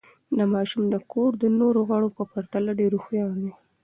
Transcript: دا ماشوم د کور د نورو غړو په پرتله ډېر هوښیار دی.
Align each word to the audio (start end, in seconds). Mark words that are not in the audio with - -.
دا 0.37 0.45
ماشوم 0.53 0.83
د 0.89 0.95
کور 1.11 1.31
د 1.39 1.43
نورو 1.59 1.79
غړو 1.89 2.09
په 2.17 2.23
پرتله 2.31 2.71
ډېر 2.79 2.91
هوښیار 2.95 3.31
دی. 3.41 3.51